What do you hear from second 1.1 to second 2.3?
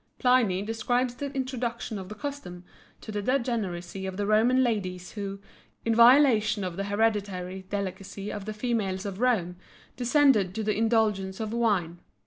the introduction of the